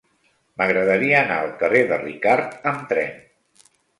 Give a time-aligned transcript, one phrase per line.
[0.59, 3.15] M'agradaria anar al carrer de Ricart amb tren.